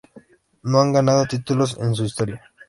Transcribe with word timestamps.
No 0.63 0.81
han 0.81 0.93
ganado 0.93 1.27
títulos 1.27 1.77
en 1.79 1.93
su 1.93 2.05
historia. 2.05 2.41